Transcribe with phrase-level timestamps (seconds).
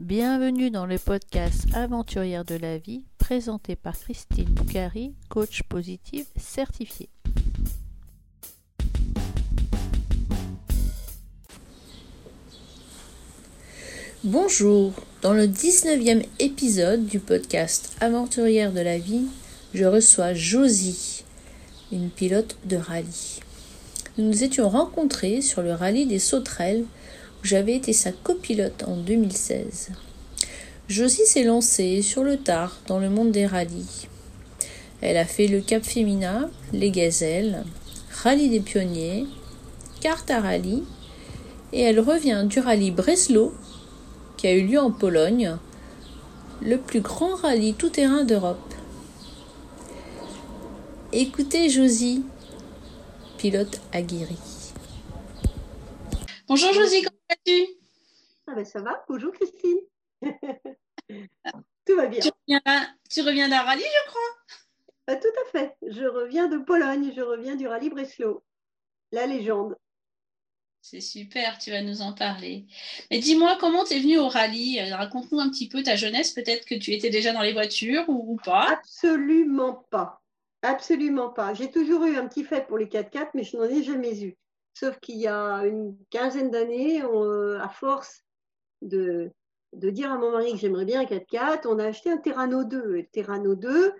[0.00, 7.10] Bienvenue dans le podcast Aventurière de la vie présenté par Christine Boucari, coach positive certifiée.
[14.24, 19.26] Bonjour, dans le 19e épisode du podcast Aventurière de la vie,
[19.74, 21.24] je reçois Josie,
[21.92, 23.40] une pilote de rallye.
[24.16, 26.86] Nous nous étions rencontrés sur le rallye des Sauterelles
[27.42, 29.90] j'avais été sa copilote en 2016.
[30.88, 34.08] Josie s'est lancée sur le tard dans le monde des rallyes.
[35.00, 37.64] Elle a fait le Cap Femina, les Gazelles,
[38.22, 39.26] Rallye des Pionniers,
[40.00, 40.82] Carte à Rallye,
[41.72, 43.54] et elle revient du rallye Breslau
[44.36, 45.56] qui a eu lieu en Pologne,
[46.62, 48.74] le plus grand rallye tout-terrain d'Europe.
[51.12, 52.24] Écoutez Josie,
[53.38, 54.36] pilote aguerri.
[56.48, 57.04] Bonjour Josie,
[58.46, 59.78] ah ben Ça va, bonjour Christine.
[61.86, 62.20] Tout va bien.
[62.20, 64.36] Tu reviens, d'un rallye, je crois?
[65.06, 65.76] Ah, Tout à fait.
[65.82, 68.44] Je reviens de Pologne, je reviens du rallye Breslau,
[69.12, 69.76] la légende.
[70.82, 72.66] C'est super, tu vas nous en parler.
[73.10, 74.80] Mais dis-moi, comment tu es venue au rallye?
[74.80, 76.32] Euh, Raconte-nous un petit peu ta jeunesse.
[76.32, 80.22] Peut-être que tu étais déjà dans les voitures ou, pas Absolument pas.
[80.62, 81.52] Absolument pas.
[81.54, 84.36] J'ai toujours eu un petit fait pour les 4x4, mais je n'en ai jamais eu.
[84.74, 88.24] Sauf qu'il y a une quinzaine d'années, euh, à force
[88.82, 89.30] de,
[89.72, 92.96] dire à mon mari que j'aimerais bien un 4x4, on a acheté un Terrano 2.
[92.96, 93.92] Et Terrano 2,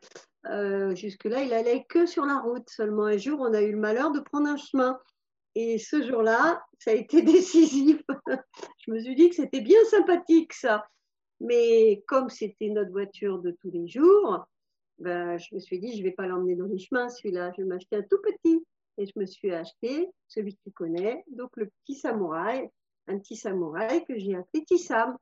[0.47, 2.69] euh, jusque-là, il allait que sur la route.
[2.69, 4.99] Seulement un jour, on a eu le malheur de prendre un chemin.
[5.55, 8.01] Et ce jour-là, ça a été décisif.
[8.79, 10.87] je me suis dit que c'était bien sympathique ça.
[11.41, 14.45] Mais comme c'était notre voiture de tous les jours,
[14.99, 17.53] ben, je me suis dit, je ne vais pas l'emmener dans les chemins, celui-là.
[17.57, 18.65] Je vais m'acheter un tout petit.
[18.99, 22.69] Et je me suis acheté celui que tu connais, donc le petit samouraï,
[23.07, 25.17] un petit samouraï que j'ai appelé Tissam.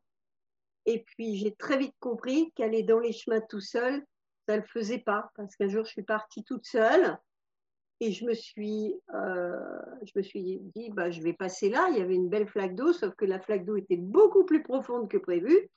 [0.86, 4.04] Et puis j'ai très vite compris qu'aller dans les chemins tout seul,
[4.48, 5.30] ça ne le faisait pas.
[5.36, 7.18] Parce qu'un jour, je suis partie toute seule
[8.00, 11.88] et je me suis, euh, je me suis dit, bah, je vais passer là.
[11.90, 14.62] Il y avait une belle flaque d'eau, sauf que la flaque d'eau était beaucoup plus
[14.62, 15.68] profonde que prévu.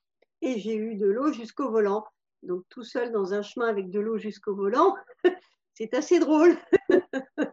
[0.42, 2.06] Et j'ai eu de l'eau jusqu'au volant.
[2.44, 4.96] Donc tout seul dans un chemin avec de l'eau jusqu'au volant,
[5.74, 6.56] c'est assez drôle.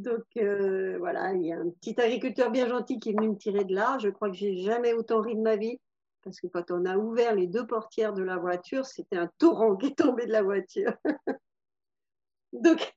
[0.00, 3.36] Donc euh, voilà, il y a un petit agriculteur bien gentil qui est venu me
[3.36, 3.98] tirer de là.
[3.98, 5.78] Je crois que j'ai jamais autant ri de ma vie.
[6.22, 9.76] Parce que quand on a ouvert les deux portières de la voiture, c'était un torrent
[9.76, 10.92] qui est tombé de la voiture.
[12.52, 12.92] Donc,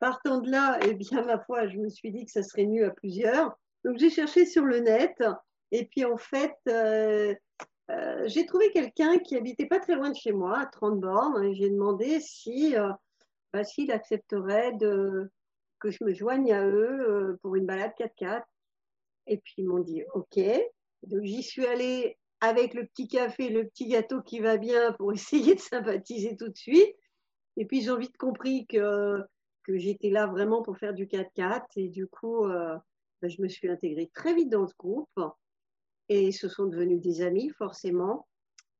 [0.00, 2.86] Partant de là, eh bien, ma foi, je me suis dit que ça serait mieux
[2.86, 3.58] à plusieurs.
[3.84, 5.22] Donc, j'ai cherché sur le net.
[5.72, 7.34] Et puis, en fait, euh,
[7.90, 11.52] euh, j'ai trouvé quelqu'un qui habitait pas très loin de chez moi, à 30 bornes.
[11.52, 12.74] J'ai demandé si,
[13.52, 15.30] bah, s'il accepterait de,
[15.80, 18.42] que je me joigne à eux pour une balade 4x4.
[19.26, 20.38] Et puis, ils m'ont dit OK.
[21.04, 25.12] Donc, j'y suis allée avec le petit café, le petit gâteau qui va bien pour
[25.14, 26.96] essayer de sympathiser tout de suite.
[27.56, 29.24] Et puis, j'ai vite compris que
[29.68, 32.76] j'étais là vraiment pour faire du 4x4 et du coup, euh,
[33.20, 35.20] ben, je me suis intégrée très vite dans ce groupe
[36.08, 38.26] et ce sont devenus des amis forcément.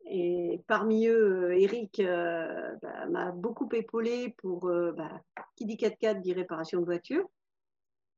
[0.07, 5.21] Et parmi eux, euh, Eric euh, ben, m'a beaucoup épaulé pour ben,
[5.57, 7.27] qui dit 4x4 dit réparation de voiture.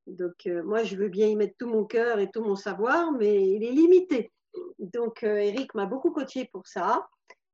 [0.07, 3.49] Donc moi, je veux bien y mettre tout mon cœur et tout mon savoir, mais
[3.49, 4.33] il est limité.
[4.79, 7.07] Donc Eric m'a beaucoup coaché pour ça.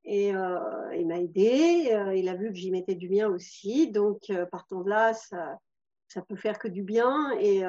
[0.07, 3.91] Et euh, il m'a aidé, euh, il a vu que j'y mettais du bien aussi.
[3.91, 5.59] Donc, euh, partant de là, ça,
[6.07, 7.33] ça peut faire que du bien.
[7.41, 7.63] Et,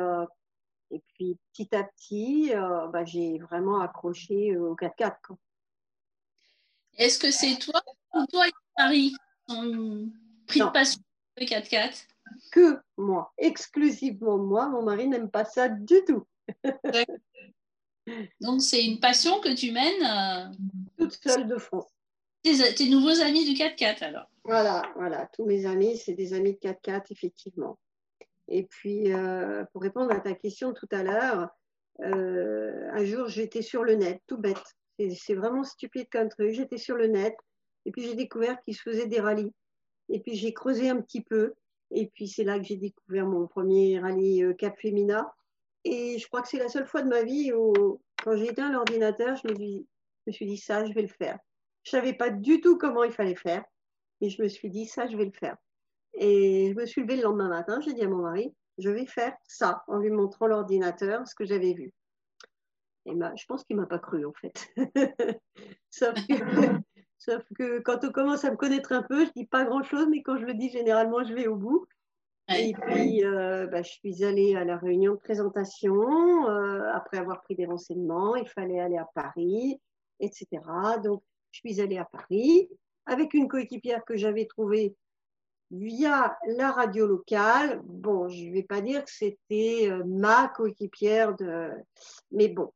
[0.91, 5.35] et puis, petit à petit, bah, j'ai vraiment accroché au 4x4.
[6.97, 7.81] Est-ce que c'est toi
[8.13, 9.15] ou toi et Marie
[9.47, 10.11] qui ont
[10.47, 10.99] pris de passion
[11.35, 12.07] pour le 4x4
[12.51, 14.67] Que moi, exclusivement moi.
[14.67, 16.25] Mon mari n'aime pas ça du tout.
[18.41, 20.51] Donc, c'est une passion que tu mènes
[20.97, 21.91] toute seule de France
[22.75, 24.29] tes, nouveaux amis du 4x4 alors?
[24.43, 25.29] Voilà, voilà.
[25.33, 27.77] Tous mes amis, c'est des amis de 4x4, effectivement.
[28.47, 31.49] Et puis, euh, pour répondre à ta question tout à l'heure,
[32.01, 34.77] euh, un jour, j'étais sur le net, tout bête.
[34.97, 36.51] C'est vraiment stupide comme truc.
[36.51, 37.35] J'étais sur le net
[37.85, 39.53] et puis j'ai découvert qu'il se faisait des rallyes.
[40.09, 41.53] Et puis j'ai creusé un petit peu.
[41.91, 45.33] Et puis c'est là que j'ai découvert mon premier rallye euh, Cap Femina.
[45.83, 48.71] Et je crois que c'est la seule fois de ma vie où, quand j'ai éteint
[48.71, 49.83] l'ordinateur, je, je
[50.27, 51.39] me suis dit ça, je vais le faire.
[51.83, 53.63] Je ne savais pas du tout comment il fallait faire,
[54.19, 55.55] mais je me suis dit, ça, je vais le faire.
[56.15, 59.05] Et je me suis levée le lendemain matin, j'ai dit à mon mari, je vais
[59.05, 61.93] faire ça, en lui montrant l'ordinateur, ce que j'avais vu.
[63.07, 64.67] Et je pense qu'il ne m'a pas cru, en fait.
[67.17, 70.07] sauf, que, quand on commence à me connaître un peu, je ne dis pas grand-chose,
[70.09, 71.87] mais quand je le dis, généralement, je vais au bout.
[72.49, 76.49] Et puis, euh, bah, je suis allée à la réunion de présentation.
[76.49, 79.79] Euh, après avoir pris des renseignements, il fallait aller à Paris.
[80.19, 80.47] etc.
[81.03, 82.69] Donc, je suis allée à Paris
[83.05, 84.95] avec une coéquipière que j'avais trouvée
[85.71, 87.81] via la radio locale.
[87.83, 91.71] Bon, je ne vais pas dire que c'était euh, ma coéquipière, de...
[92.31, 92.71] mais bon,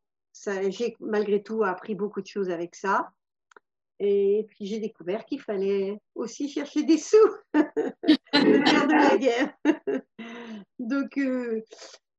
[0.69, 3.11] j'ai malgré tout appris beaucoup de choses avec ça.
[3.99, 7.17] Et puis j'ai découvert qu'il fallait aussi chercher des sous,
[7.53, 9.53] le nerf de la guerre.
[10.79, 11.61] Donc euh,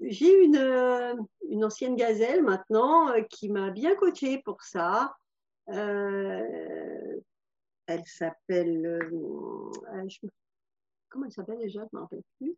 [0.00, 1.14] j'ai une, euh,
[1.48, 5.16] une ancienne gazelle maintenant qui m'a bien coachée pour ça.
[5.66, 7.20] elle
[8.04, 9.10] s'appelle,
[11.08, 11.80] comment elle s'appelle déjà?
[11.80, 12.56] Je ne me rappelle plus.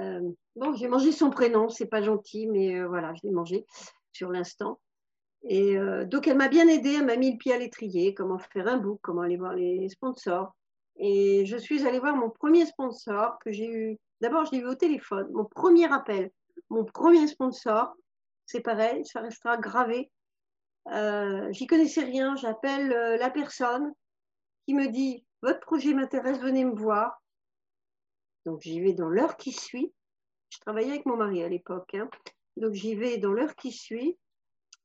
[0.00, 3.64] Euh, bon, j'ai mangé son prénom, c'est pas gentil, mais euh, voilà, je l'ai mangé
[4.14, 4.80] sur l'instant.
[5.42, 8.38] Et euh, donc, elle m'a bien aidée, elle m'a mis le pied à l'étrier, comment
[8.38, 10.54] faire un book, comment aller voir les sponsors.
[10.96, 13.98] Et je suis allée voir mon premier sponsor que j'ai eu.
[14.20, 16.30] D'abord, je l'ai eu au téléphone, mon premier appel,
[16.70, 17.94] mon premier sponsor.
[18.46, 20.10] C'est pareil, ça restera gravé.
[21.50, 22.36] J'y connaissais rien.
[22.36, 22.88] J'appelle
[23.18, 23.92] la personne
[24.66, 27.20] qui me dit Votre projet m'intéresse, venez me voir.
[28.46, 29.92] Donc j'y vais dans l'heure qui suit.
[30.50, 31.94] Je travaillais avec mon mari à l'époque.
[31.94, 32.08] Hein.
[32.56, 34.18] Donc j'y vais dans l'heure qui suit.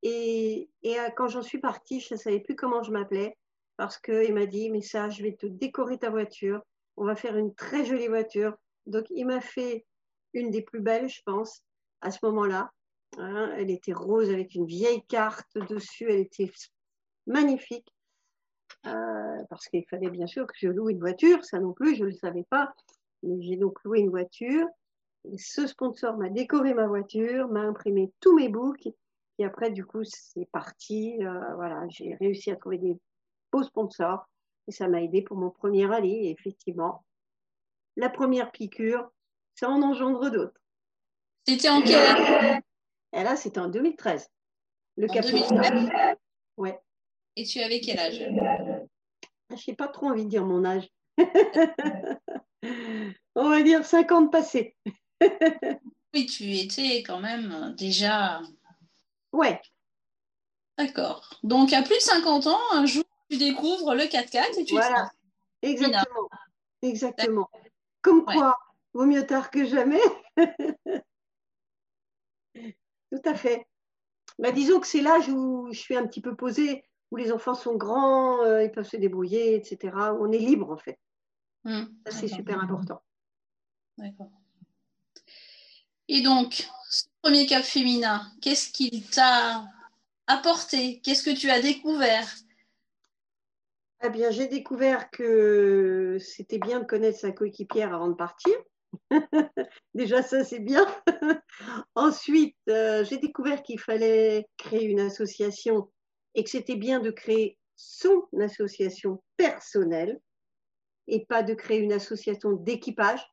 [0.01, 3.38] Et, euh, quand j'en suis partie, je ne savais plus comment je m'appelais
[3.77, 6.62] parce qu'il m'a dit, mais ça, je vais te décorer ta voiture.
[6.98, 8.54] On va faire une très jolie voiture.
[8.86, 9.86] Donc il m'a fait
[10.33, 11.63] une des plus belles, je pense,
[12.01, 12.71] à ce moment-là.
[13.18, 13.51] Hein.
[13.57, 16.06] elle était rose avec une vieille carte dessus.
[16.10, 16.51] Elle était
[17.25, 17.88] magnifique.
[18.86, 21.44] Euh, parce qu'il fallait bien sûr que je loue une voiture.
[21.44, 22.74] Ça non plus, je ne le savais pas.
[23.24, 24.68] J'ai donc loué une voiture.
[25.25, 28.88] Et ce sponsor m'a décoré ma voiture, m'a imprimé tous mes books.
[29.38, 31.18] Et après, du coup, c'est parti.
[31.21, 32.98] Euh, voilà, j'ai réussi à trouver des
[33.51, 34.27] beaux sponsors.
[34.68, 36.27] Et ça m'a aidé pour mon premier rallye.
[36.27, 37.04] Et effectivement,
[37.95, 39.10] la première piqûre,
[39.56, 40.60] ça en engendre d'autres.
[41.48, 42.62] C'était en quelle année?
[43.13, 44.30] Et là, c'était en 2013.
[44.98, 45.89] Le en 2013
[46.57, 46.80] Ouais.
[47.36, 48.19] Et tu avais quel âge?
[48.19, 50.89] Je n'ai pas trop envie de dire mon âge.
[53.36, 54.75] On va dire 50 passés.
[56.13, 58.42] Oui, tu étais quand même déjà.
[59.31, 59.62] Ouais.
[60.77, 61.30] D'accord.
[61.44, 65.12] Donc, à plus de 50 ans, un jour, tu découvres le 4x4 et tu Voilà.
[65.62, 66.30] Exactement.
[66.81, 67.50] Exactement.
[68.01, 68.57] Comme quoi,
[68.94, 70.00] vaut mieux tard que jamais.
[72.56, 73.68] Tout à fait.
[74.38, 77.56] Bah, disons que c'est l'âge où je suis un petit peu posée, où les enfants
[77.56, 79.94] sont grands, euh, ils peuvent se débrouiller, etc.
[80.19, 80.98] On est libre en fait.
[81.66, 81.86] Mmh.
[82.06, 83.01] Ça, c'est super important.
[83.98, 84.31] D'accord.
[86.11, 89.63] Et donc, ce premier cap féminin, qu'est-ce qu'il t'a
[90.25, 91.01] apporté?
[91.01, 92.27] Qu'est-ce que tu as découvert?
[94.03, 98.53] Eh bien, j'ai découvert que c'était bien de connaître sa coéquipière avant de partir.
[99.94, 100.88] Déjà, ça, c'est bien.
[101.95, 105.91] Ensuite, euh, j'ai découvert qu'il fallait créer une association
[106.33, 110.19] et que c'était bien de créer son association personnelle
[111.06, 113.23] et pas de créer une association d'équipage,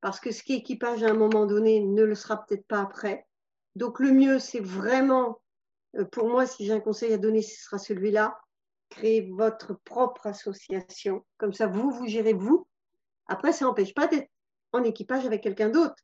[0.00, 2.80] parce que ce qui est équipage à un moment donné ne le sera peut-être pas
[2.80, 3.26] après.
[3.74, 5.40] Donc le mieux, c'est vraiment,
[5.96, 8.38] euh, pour moi, si j'ai un conseil à donner, ce sera celui-là,
[8.88, 11.24] créer votre propre association.
[11.38, 12.66] Comme ça, vous, vous gérez vous.
[13.26, 14.30] Après, ça n'empêche pas d'être
[14.72, 15.96] en équipage avec quelqu'un d'autre.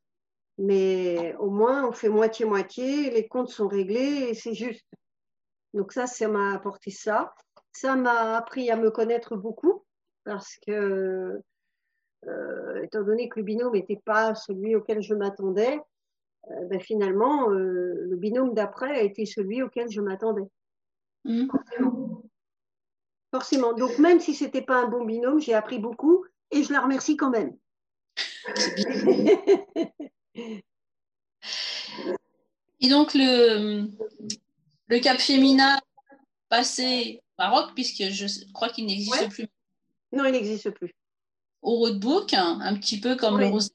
[0.58, 4.86] Mais au moins, on fait moitié-moitié, les comptes sont réglés et c'est juste.
[5.72, 7.34] Donc ça, ça m'a apporté ça.
[7.72, 9.84] Ça m'a appris à me connaître beaucoup
[10.24, 11.40] parce que,
[12.26, 15.80] euh, étant donné que le binôme n'était pas celui auquel je m'attendais,
[16.50, 20.48] euh, ben, finalement, euh, le binôme d'après a été celui auquel je m'attendais.
[21.24, 21.48] Mmh.
[23.30, 23.72] Forcément.
[23.72, 26.80] Donc, même si ce n'était pas un bon binôme, j'ai appris beaucoup et je la
[26.80, 27.56] remercie quand même.
[32.80, 33.86] et donc, le,
[34.88, 35.78] le cap féminin
[36.48, 39.48] passé Maroc, puisque je crois qu'il n'existe plus
[40.12, 40.94] non, il n'existe plus.
[41.62, 43.70] Au roadbook, un petit peu comme le rose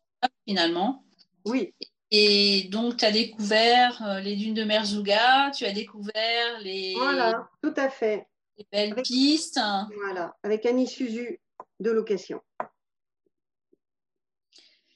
[0.45, 1.05] finalement.
[1.45, 1.73] Oui.
[2.11, 7.49] Et donc, tu as découvert euh, les dunes de Merzouga, tu as découvert les, voilà,
[7.61, 8.25] tout à fait.
[8.57, 9.59] les belles pistes.
[10.03, 11.39] Voilà, avec un Isuzu
[11.81, 12.41] de location.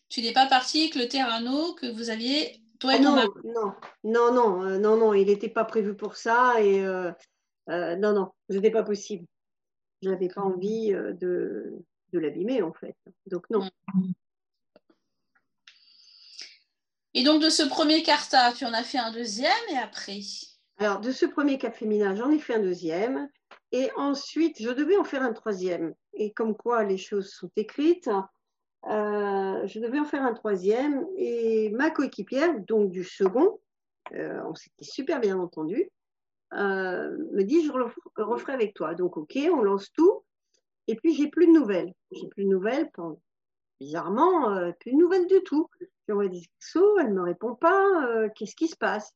[0.08, 4.34] Tu n'es pas parti avec le Terrano que vous aviez, toi et non, non, non,
[4.34, 7.12] non, euh, non, non, il n'était pas prévu pour ça et euh,
[7.68, 9.26] non, non, ce n'était pas possible
[10.02, 12.96] je n'avais pas envie euh, de, de l'abîmer en fait.
[13.26, 13.70] Donc non.
[17.14, 20.20] Et donc de ce premier carta, tu en as fait un deuxième et après?
[20.78, 23.30] Alors de ce premier cap féminin, j'en ai fait un deuxième.
[23.74, 25.94] Et ensuite, je devais en faire un troisième.
[26.14, 28.10] Et comme quoi les choses sont écrites,
[28.90, 31.06] euh, je devais en faire un troisième.
[31.16, 33.62] Et ma coéquipière, donc du second,
[34.14, 35.90] euh, on s'était super bien entendu.
[36.54, 37.72] euh, me dit je
[38.22, 38.94] referai avec toi.
[38.94, 40.24] Donc, ok, on lance tout.
[40.88, 41.94] Et puis, j'ai plus de nouvelles.
[42.12, 42.90] J'ai plus de nouvelles.
[43.80, 45.68] Bizarrement, euh, plus de nouvelles du tout.
[46.08, 48.08] J'envoie des textos, elle ne me répond pas.
[48.08, 49.14] Euh, qu'est-ce qui se passe?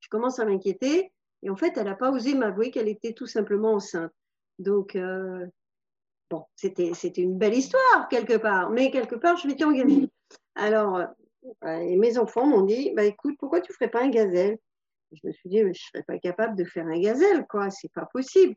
[0.00, 1.12] Je commence à m'inquiéter.
[1.42, 4.12] Et en fait, elle n'a pas osé m'avouer qu'elle était tout simplement enceinte.
[4.58, 4.96] Donc,
[6.30, 8.70] bon, c'était une belle histoire quelque part.
[8.70, 10.08] Mais quelque part, je m'étais engagée.
[10.54, 11.02] Alors,
[11.62, 14.58] mes enfants m'ont dit, bah, écoute, pourquoi tu ne ferais pas un gazelle?
[15.12, 17.92] Je me suis dit, je ne serais pas capable de faire un gazelle, quoi, c'est
[17.92, 18.54] pas possible.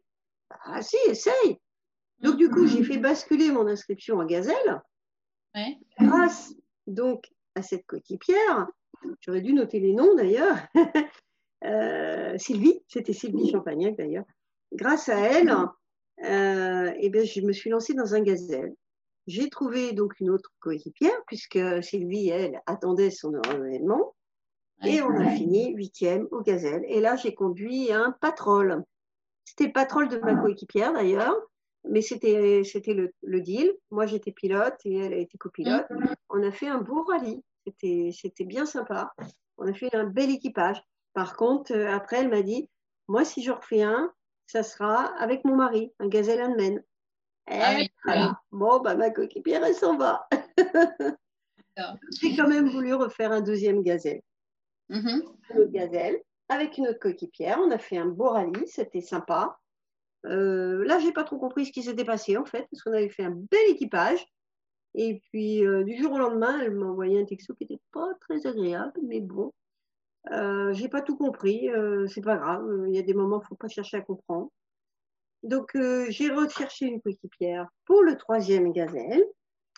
[0.65, 1.59] Ah si, essaye.
[2.25, 4.81] Donc du coup, j'ai fait basculer mon inscription en gazelle
[5.99, 6.53] grâce
[6.87, 8.67] donc à cette coéquipière.
[9.21, 10.57] J'aurais dû noter les noms d'ailleurs.
[11.63, 14.25] Euh, Sylvie, c'était Sylvie Champagnac d'ailleurs.
[14.71, 15.49] Grâce à elle,
[16.23, 18.75] euh, eh bien, je me suis lancée dans un gazelle.
[19.25, 24.13] J'ai trouvé donc une autre coéquipière, puisque Sylvie, elle, attendait son événement.
[24.83, 26.83] Et on a fini huitième au gazelle.
[26.87, 28.83] Et là, j'ai conduit un patrol.
[29.45, 31.35] C'était le patrol de ma coéquipière d'ailleurs,
[31.89, 33.71] mais c'était, c'était le, deal.
[33.91, 35.85] Moi, j'étais pilote et elle a été copilote.
[36.29, 37.43] On a fait un beau rallye.
[37.65, 39.13] C'était, c'était bien sympa.
[39.57, 40.81] On a fait un bel équipage.
[41.13, 42.69] Par contre, euh, après, elle m'a dit
[43.07, 44.13] Moi, si je refais un,
[44.47, 46.83] ça sera avec mon mari, un gazelle Handman.
[47.47, 50.27] Ah bon, bah, ma coéquipière, elle s'en va.
[52.21, 54.21] J'ai quand même voulu refaire un deuxième gazelle.
[54.89, 55.25] Mm-hmm.
[55.49, 57.59] Un autre gazelle avec une autre coéquipière.
[57.59, 59.59] On a fait un beau rallye, c'était sympa.
[60.25, 63.09] Euh, là, j'ai pas trop compris ce qui s'était passé en fait, parce qu'on avait
[63.09, 64.25] fait un bel équipage.
[64.95, 68.07] Et puis, euh, du jour au lendemain, elle m'a envoyé un texto qui n'était pas
[68.21, 69.51] très agréable, mais bon,
[70.31, 71.69] euh, j'ai pas tout compris.
[71.69, 72.65] Euh, c'est pas grave.
[72.87, 74.49] Il y a des moments, il faut pas chercher à comprendre.
[75.43, 79.23] Donc, euh, j'ai recherché une coéquipière pour le troisième gazelle.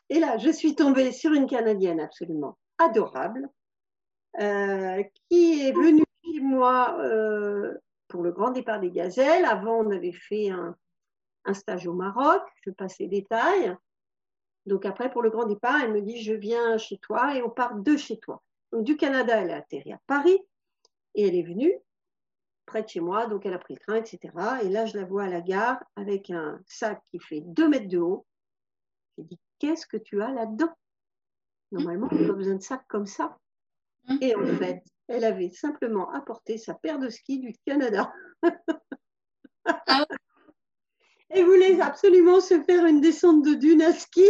[0.10, 3.50] Et là, je suis tombée sur une Canadienne absolument adorable
[4.40, 7.74] euh, qui est venue chez moi euh,
[8.08, 9.46] pour le grand départ des gazelles.
[9.46, 10.76] Avant, on avait fait un,
[11.54, 12.42] stage au Maroc.
[12.66, 13.76] Je passe les détails.
[14.66, 17.50] Donc, après, pour le grand départ, elle me dit Je viens chez toi et on
[17.50, 18.44] part de chez toi.
[18.72, 20.40] Donc, du Canada, elle a atterri à Paris
[21.16, 21.74] et elle est venue
[22.68, 24.20] près de chez moi, donc elle a pris le train, etc.
[24.62, 27.88] Et là, je la vois à la gare avec un sac qui fait 2 mètres
[27.88, 28.28] de haut.
[29.18, 30.72] J'ai dit, qu'est-ce que tu as là-dedans?
[31.72, 33.38] Normalement, on n'a pas besoin de sac comme ça.
[34.08, 34.20] Hum.
[34.22, 38.12] Et en fait, elle avait simplement apporté sa paire de skis du Canada.
[39.66, 40.06] Ah
[41.30, 44.26] elle voulait absolument se faire une descente de dune à ski.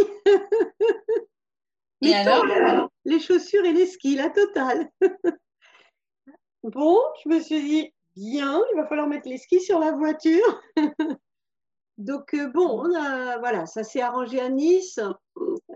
[2.02, 2.90] et alors?
[3.04, 4.88] Les chaussures et les skis, la totale.
[6.62, 10.62] bon, je me suis dit, bien, il va falloir mettre les skis sur la voiture.
[11.98, 15.00] Donc euh, bon, on a, voilà, ça s'est arrangé à Nice,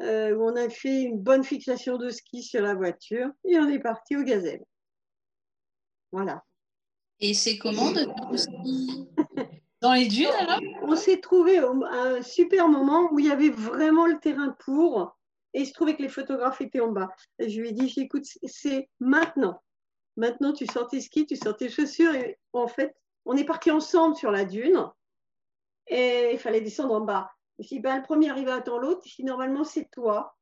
[0.00, 3.68] euh, où on a fait une bonne fixation de ski sur la voiture et on
[3.68, 4.62] est parti au Gazelle.
[6.12, 6.45] Voilà.
[7.21, 8.04] Et c'est comment de
[9.81, 10.61] dans les dunes alors?
[10.83, 15.19] On s'est trouvé un super moment où il y avait vraiment le terrain pour
[15.54, 17.09] et il se trouvait que les photographes étaient en bas.
[17.38, 19.61] Et je lui ai dit, écoute, c'est maintenant.
[20.16, 22.14] Maintenant, tu sors tes skis, tu sors tes chaussures.
[22.14, 24.88] Et en fait, on est partis ensemble sur la dune
[25.88, 27.31] et il fallait descendre en bas.
[27.59, 29.02] Je dit, ben, le premier arrive à attendre l'autre.
[29.04, 30.37] Si normalement, c'est toi.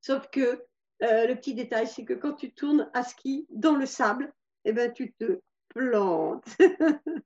[0.00, 0.64] Sauf que
[1.02, 4.32] euh, le petit détail, c'est que quand tu tournes à ski dans le sable,
[4.66, 6.44] eh ben, tu te plantes.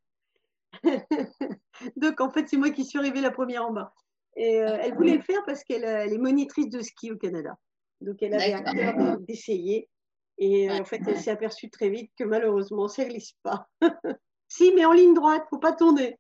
[1.97, 3.95] Donc, en fait, c'est moi qui suis arrivée la première en bas.
[4.37, 7.57] Et euh, elle voulait le faire parce qu'elle est monitrice de ski au Canada.
[8.03, 9.89] Donc, elle avait à cœur d'essayer.
[10.37, 13.67] Et euh, en fait, elle s'est aperçue très vite que malheureusement, ça ne glisse pas.
[14.49, 16.19] si, mais en ligne droite, il ne faut pas tourner.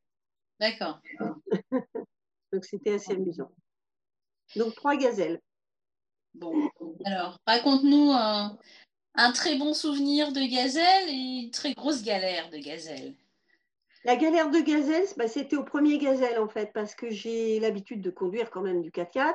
[0.59, 1.01] D'accord.
[2.53, 3.53] Donc, c'était assez amusant.
[4.57, 5.41] Donc, trois gazelles.
[6.35, 6.71] Bon,
[7.05, 8.13] alors, raconte-nous
[9.21, 13.15] un, très bon souvenir de gazelle et une très grosse galère de gazelle.
[14.05, 18.01] La galère de gazelle, bah, c'était au premier gazelle en fait, parce que j'ai l'habitude
[18.01, 19.35] de conduire quand même du 4x4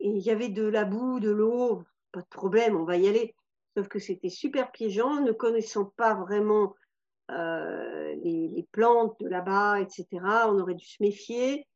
[0.00, 3.08] et il y avait de la boue, de l'eau, pas de problème, on va y
[3.08, 3.34] aller.
[3.76, 6.74] Sauf que c'était super piégeant, ne connaissant pas vraiment
[7.30, 10.06] euh, les, plantes de là-bas, etc.
[10.46, 11.66] On aurait dû se méfier.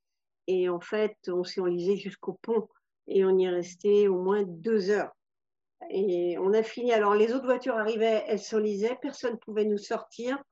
[0.46, 2.68] Et en fait, on s'est enlisé jusqu'au pont
[3.06, 5.12] et on y est resté au moins deux heures.
[5.90, 6.92] Et on a fini.
[6.92, 10.42] Alors, les autres voitures arrivaient, elles s'enlisaient, personne ne pouvait nous sortir.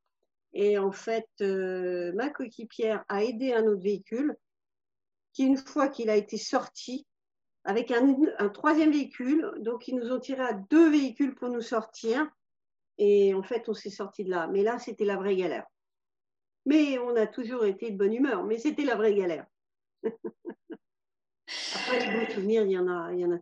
[0.53, 4.37] Et en fait, euh, ma coéquipière a aidé un autre véhicule
[5.33, 7.07] qui, une fois qu'il a été sorti,
[7.65, 9.53] avec un, troisième véhicule.
[9.59, 12.27] Donc, ils nous ont tiré à deux véhicules pour nous sortir.
[12.97, 14.47] Et en fait, on s'est sorti de là.
[14.47, 15.67] Mais là, c'était la vraie galère.
[16.65, 18.45] Mais on a toujours été de bonne humeur.
[18.45, 19.47] Mais c'était la vraie galère.
[21.75, 23.13] Après, les beaux souvenirs, il y en a.
[23.13, 23.39] Il y en a.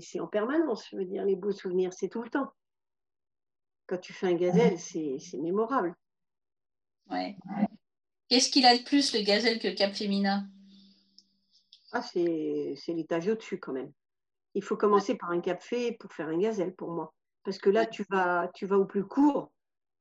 [0.00, 1.24] C'est en permanence, je veux dire.
[1.24, 2.50] Les beaux souvenirs, c'est tout le temps.
[3.86, 5.94] Quand tu fais un gazelle, c'est mémorable.
[7.10, 7.36] Ouais.
[8.28, 10.48] Qu'est-ce qu'il a de plus, le gazelle, que le Cap Féminin?
[11.92, 13.92] Ah, c'est l'étage au-dessus quand même.
[14.54, 17.12] Il faut commencer par un cap fait pour faire un gazelle pour moi.
[17.42, 19.52] Parce que là, tu vas, tu vas au plus court.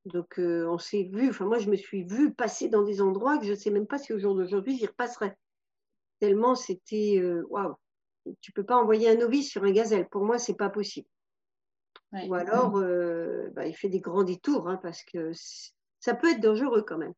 [0.05, 3.37] Donc, euh, on s'est vu, enfin, moi, je me suis vue passer dans des endroits
[3.37, 5.33] que je ne sais même pas si au jour d'aujourd'hui, j'y repasserai.
[6.19, 7.19] Tellement c'était.
[7.19, 7.75] euh, Waouh!
[8.41, 10.07] Tu ne peux pas envoyer un novice sur un gazelle.
[10.07, 11.07] Pour moi, ce n'est pas possible.
[12.11, 12.27] Ouais.
[12.27, 15.31] Ou alors, euh, bah, il fait des grands détours, hein, parce que
[15.99, 17.13] ça peut être dangereux quand même.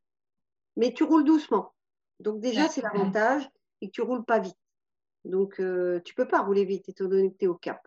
[0.77, 1.73] Mais tu roules doucement.
[2.19, 2.69] Donc, déjà, Ouais.
[2.69, 3.47] c'est l'avantage,
[3.81, 4.57] et que tu ne roules pas vite.
[5.25, 7.85] Donc, euh, tu ne peux pas rouler vite, étant donné que tu es au cap.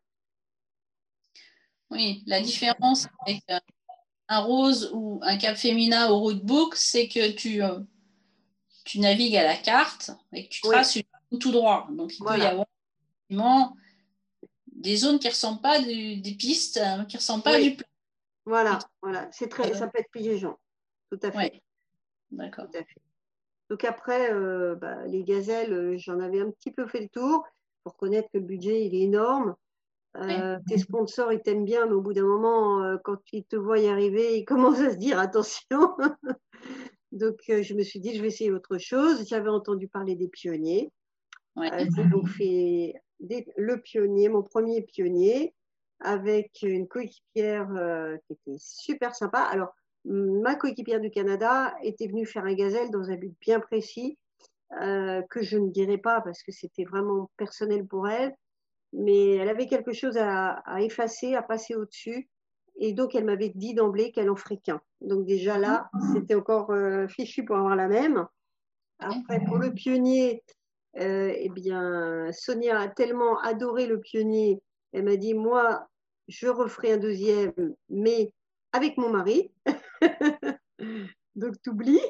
[1.90, 3.58] Oui, la différence avec euh,
[4.28, 7.80] un rose ou un Cap Féminin au roadbook, c'est que tu, euh,
[8.84, 10.75] tu navigues à la carte et que tu Oui.
[10.75, 11.88] traces une tout droit.
[11.90, 12.50] Donc, il peut y Voilà.
[12.50, 12.66] avoir
[13.28, 13.76] effectivement
[14.66, 17.70] des zones qui ne ressemblent pas du- des pistes, qui ne ressemblent pas Oui.
[17.70, 17.87] du plan.
[18.47, 19.28] Voilà, voilà.
[19.32, 20.58] C'est très, Euh, ça peut être piégeant.
[21.11, 21.37] Tout à fait.
[21.38, 21.62] Ouais.
[22.30, 22.66] D'accord.
[22.70, 23.00] Tout à fait.
[23.70, 27.44] Donc après, euh, bah, les gazelles, euh, j'en avais un petit peu fait le tour
[27.85, 29.54] pour connaître que le budget, il est énorme.
[30.16, 33.78] Euh, Tes sponsors, ils t'aiment bien, mais au bout d'un moment, quand ils te voient
[33.78, 34.44] y arriver, ils
[34.76, 35.97] commencent à se dire attention.
[37.12, 39.26] Donc je me suis dit, je vais essayer autre chose.
[39.28, 40.90] J'avais entendu parler des pionniers.
[41.56, 41.88] Ouais.
[41.97, 45.54] J'ai donc fait des- le pionnier, mon premier pionnier,
[46.00, 49.40] avec une coéquipière euh, qui était super sympa.
[49.40, 54.16] Alors, ma coéquipière du Canada était venue faire un gazelle dans un but bien précis,
[54.80, 58.34] euh, que je ne dirai pas parce que c'était vraiment personnel pour elle.
[58.92, 62.28] Mais elle avait quelque chose à, à effacer, à passer au-dessus.
[62.80, 64.80] Et donc, elle m'avait dit d'emblée qu'elle en ferait qu'un.
[65.00, 68.25] Donc, déjà là, c'était encore euh, fichu pour avoir la même.
[69.00, 70.42] Après, pour le pionnier,
[70.98, 74.60] euh, eh bien, Sonia a tellement adoré le pionnier,
[74.92, 75.86] elle m'a dit, moi,
[76.28, 77.52] je referai un deuxième,
[77.88, 78.32] mais
[78.72, 79.50] avec mon mari.
[81.34, 82.00] Donc, t'oublies.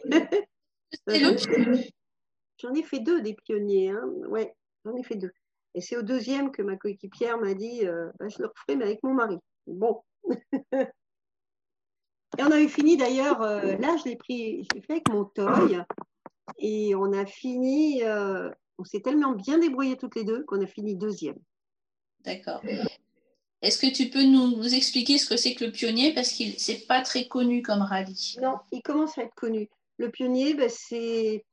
[2.59, 3.91] J'en ai fait deux des pionniers.
[3.91, 4.09] Hein.
[4.29, 4.55] Ouais,
[4.85, 5.33] j'en ai fait deux.
[5.75, 8.85] Et c'est au deuxième que ma coéquipière m'a dit, euh, bah, je le referai, mais
[8.85, 9.39] avec mon mari.
[9.67, 10.03] Bon.
[12.37, 15.25] Et on avait fini d'ailleurs, euh, là, je l'ai pris, je l'ai fait avec mon
[15.25, 15.79] toy.
[16.59, 20.67] Et on a fini, euh, on s'est tellement bien débrouillés toutes les deux qu'on a
[20.67, 21.39] fini deuxième.
[22.25, 22.63] D'accord.
[23.61, 26.15] Est-ce que tu peux nous, nous expliquer ce que c'est que le pionnier?
[26.15, 28.37] Parce que c'est pas très connu comme rallye.
[28.41, 29.69] Non, il commence à être connu.
[29.99, 31.45] Le pionnier, ben, c'est,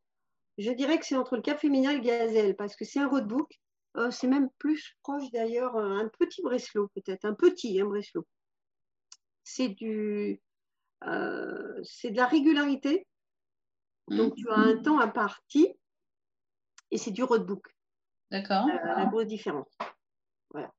[0.60, 3.08] je dirais que c'est entre le Cap Féminin et le Gazelle, parce que c'est un
[3.08, 3.60] roadbook.
[3.98, 8.28] Euh, c'est même plus proche d'ailleurs, un petit Breslau peut-être, un petit hein, Breslau.
[9.44, 10.42] C'est du,
[11.06, 13.08] euh, c'est de la régularité.
[14.10, 15.70] Donc tu as un temps imparti
[16.92, 17.68] et c'est du roadbook.
[18.32, 18.66] D'accord.
[18.68, 19.70] Euh, la grosse différence.
[20.52, 20.74] Voilà.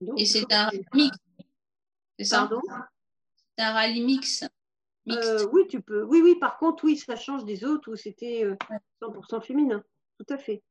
[0.00, 1.16] Donc, Et c'est un mix.
[2.18, 2.38] C'est ça?
[2.38, 2.60] Pardon?
[3.56, 4.44] C'est un rallye mix.
[5.08, 6.02] Euh, oui, tu peux.
[6.02, 8.56] Oui, oui, par contre, oui, ça change des autres où c'était euh,
[9.00, 9.82] 100% féminin.
[10.18, 10.62] Tout à fait.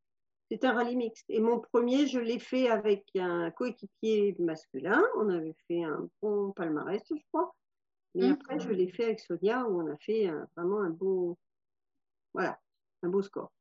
[0.52, 1.26] C'est un rallye mixte.
[1.30, 5.02] Et mon premier, je l'ai fait avec un coéquipier masculin.
[5.18, 7.56] On avait fait un bon palmarès, je crois.
[8.14, 8.34] Et Mhm.
[8.34, 11.38] après, je l'ai fait avec Sonia où on a fait un- vraiment un beau,
[12.34, 12.60] voilà,
[13.04, 13.52] un beau score.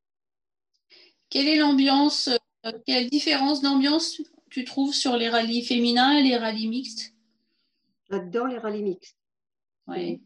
[1.29, 2.29] Quelle est l'ambiance
[2.65, 7.13] euh, Quelle différence d'ambiance tu trouves sur les rallyes féminins et les rallyes mixtes?
[8.09, 9.17] J'adore les rallyes mixtes.
[9.87, 10.21] Ouais.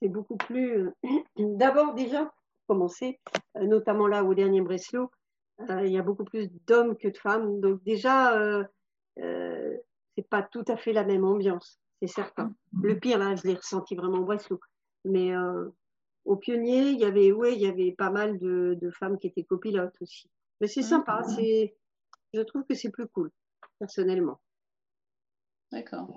[0.00, 0.78] C'est beaucoup plus.
[0.78, 0.92] euh,
[1.38, 3.20] D'abord, déjà, pour commencer,
[3.56, 5.10] euh, notamment là au dernier Breslau,
[5.68, 7.60] euh, il y a beaucoup plus d'hommes que de femmes.
[7.60, 8.64] Donc, déjà, euh,
[9.18, 9.76] euh,
[10.16, 12.54] c'est pas tout à fait la même ambiance, c'est certain.
[12.82, 14.60] Le pire, là, je l'ai ressenti vraiment au Breslau.
[15.04, 15.32] Mais
[16.24, 19.26] au pionnier, il y avait, ouais, il y avait pas mal de, de femmes qui
[19.26, 20.30] étaient copilotes aussi.
[20.62, 20.86] Mais c'est Mhm.
[20.86, 21.76] sympa, c'est,
[22.32, 23.30] je trouve que c'est plus cool,
[23.80, 24.40] personnellement.
[25.72, 26.08] D'accord.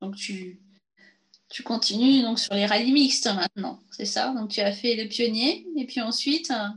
[0.00, 0.60] Donc tu,
[1.48, 4.32] tu continues donc sur les rallyes mixtes maintenant, c'est ça?
[4.32, 6.50] Donc tu as fait le pionnier et puis ensuite.
[6.52, 6.68] euh,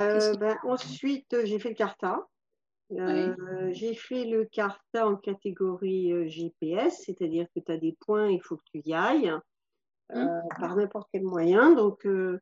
[0.00, 2.28] Euh, ben, ensuite, euh, j'ai fait le Carta.
[2.92, 3.34] Euh,
[3.72, 8.56] J'ai fait le Carta en catégorie GPS, c'est-à-dire que tu as des points, il faut
[8.56, 9.32] que tu y ailles
[10.12, 11.74] euh, par n'importe quel moyen.
[11.74, 12.40] Donc, euh,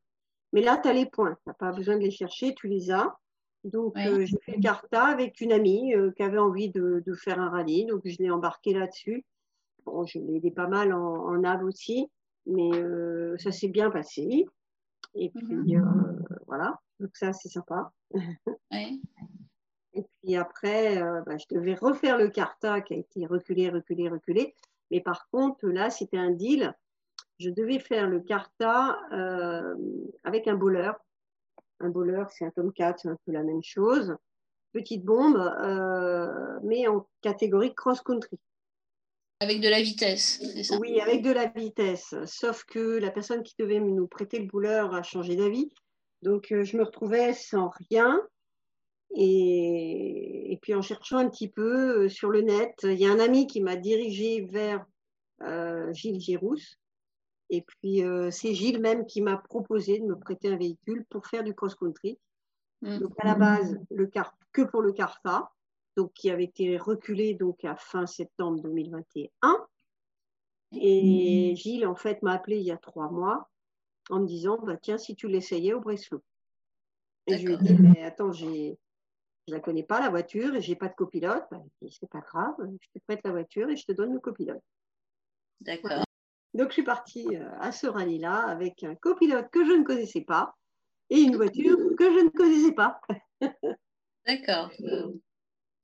[0.55, 2.93] mais là, tu as les points, tu n'as pas besoin de les chercher, tu les
[2.93, 3.19] as.
[3.65, 4.07] Donc, Ouais.
[4.09, 7.41] euh, j'ai fait le Carta avec une amie euh, qui avait envie de, de faire
[7.41, 9.25] un rallye, donc je l'ai embarqué là-dessus.
[9.85, 12.09] Bon, je l'ai aidé pas mal en, en aussi,
[12.47, 14.47] mais euh, ça s'est bien passé.
[15.15, 15.83] Et puis, euh,
[16.47, 17.93] voilà, donc ça, c'est sympa.
[19.97, 24.55] Et puis après, bah, je devais refaire le Carta qui a été reculé, reculé, reculé.
[24.91, 26.75] Mais par contre, là, c'était un deal.
[27.39, 29.75] Je devais faire le Carta euh,
[30.23, 30.93] avec un bowler.
[31.81, 34.15] Un bowler, c'est un Tomcat, c'est un peu la même chose.
[34.73, 38.39] Petite bombe, euh, mais en catégorie cross-country.
[39.41, 40.79] Avec de la vitesse, c'est ça?
[40.79, 42.15] Oui, avec de la vitesse.
[42.25, 45.73] Sauf que la personne qui devait nous prêter le bouleur a changé d'avis.
[46.23, 48.23] Donc, euh, je me retrouvais sans rien.
[49.17, 53.21] Et, et, puis, en cherchant un petit peu sur le net, il y a un
[53.21, 54.87] ami qui m'a dirigé vers
[55.93, 56.79] Gilles Girousse.
[57.55, 61.25] Et puis, euh, c'est Gilles même qui m'a proposé de me prêter un véhicule pour
[61.29, 62.19] faire du cross-country.
[62.83, 62.99] Mmh.
[62.99, 65.53] Donc, à la base, le car que pour le CARFA,
[65.97, 69.67] donc qui avait été reculé donc à fin septembre 2021.
[70.73, 71.57] Et mmh.
[71.57, 73.49] Gilles, en fait, m'a appelé il y a trois mois
[74.11, 76.23] en me disant bah, Tiens, si tu l'essayais au Breslau.
[77.29, 78.77] Et je lui ai dit Mais attends, j'ai.
[79.47, 81.45] Je ne la connais pas, la voiture, et je n'ai pas de copilote.
[81.53, 84.63] Bah, c'est pas grave, je te prête la voiture et je te donne le copilote.
[85.61, 86.05] D'accord.
[86.55, 90.21] Donc, je suis partie euh, à ce rallye-là avec un copilote que je ne connaissais
[90.23, 90.57] pas
[91.11, 93.01] et une voiture que je ne connaissais pas.
[94.27, 94.71] D'accord.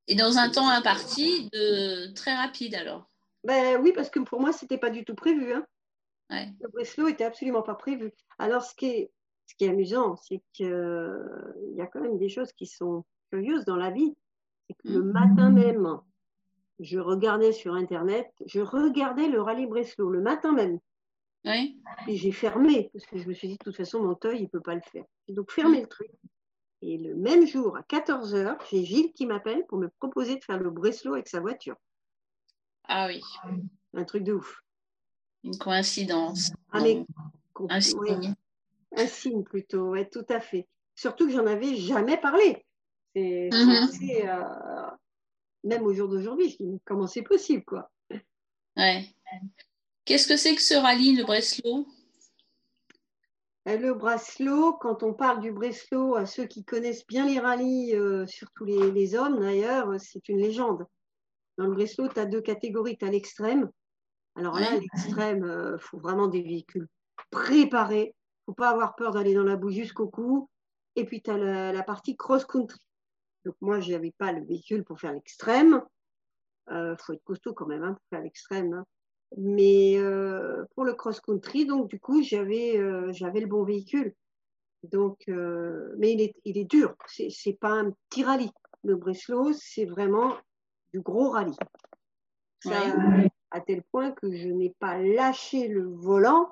[0.07, 3.11] Et dans un temps imparti, de très rapide alors?
[3.45, 5.53] Ben, Oui, parce que pour moi, ce n'était pas du tout prévu.
[5.53, 5.67] Hein.
[6.31, 6.49] Ouais.
[6.61, 8.13] Le Breslau n'était absolument pas prévu.
[8.39, 9.13] Alors, ce qui est,
[9.47, 13.05] ce qui est amusant, c'est qu'il euh, y a quand même des choses qui sont
[13.31, 14.15] curieuses dans la vie.
[14.69, 15.13] C'est que le mmh.
[15.13, 15.99] matin même,
[16.81, 20.79] je regardais sur Internet, je regardais le rallye Breslau le matin même.
[21.45, 21.81] Oui.
[22.07, 24.43] Et j'ai fermé, parce que je me suis dit, de toute façon, mon œil, il
[24.43, 25.05] ne peut pas le faire.
[25.27, 25.83] J'ai donc fermé mmh.
[25.83, 26.11] le truc.
[26.83, 30.59] Et le même jour, à 14h, j'ai Gilles qui m'appelle pour me proposer de faire
[30.59, 31.77] le Breslau avec sa voiture.
[32.85, 33.23] Ah oui.
[33.95, 34.62] Un truc de ouf.
[35.45, 36.53] Une coïncidence.
[36.73, 37.05] Ah, mais,
[37.69, 38.35] un signe.
[38.97, 40.66] un signe plutôt, oui, tout à fait.
[40.95, 42.64] Surtout que j'en avais jamais parlé.
[43.14, 43.88] C'est mm
[44.29, 44.89] euh,
[45.64, 47.90] même au jour d'aujourd'hui, je dis comment c'est possible, quoi?
[48.77, 49.05] Ouais.
[50.05, 51.87] Qu'est-ce que c'est que ce rallye, le Breslau?
[53.68, 57.94] Euh, le Breslau, quand on parle du Breslau, à ceux qui connaissent bien les rallyes,
[57.94, 60.87] euh, surtout les, hommes d'ailleurs, c'est une légende.
[61.59, 62.96] Dans le Breslau, tu as deux catégories.
[62.96, 63.70] Tu as l'extrême.
[64.37, 66.88] Alors là, l'extrême, il euh, faut vraiment des véhicules
[67.31, 68.14] préparés.
[68.14, 70.49] Il ne faut pas avoir peur d'aller dans la boue jusqu'au cou.
[70.96, 72.79] Et puis, tu as la, partie cross-country.
[73.44, 75.83] Donc moi, je n'avais pas le véhicule pour faire l'extrême.
[76.70, 78.72] Il faut être costaud quand même hein, pour faire l'extrême.
[78.74, 78.87] Hein.
[79.37, 84.14] Mais euh, pour le cross-country, donc du coup, j'avais euh, le bon véhicule.
[84.83, 86.94] Donc, euh, mais il est, il est dur.
[87.07, 88.50] C'est n'est pas un petit rallye.
[88.83, 90.37] Le Breslau, c'est vraiment
[90.92, 91.57] du gros rallye.
[93.53, 96.50] À tel point que je n'ai pas lâché le volant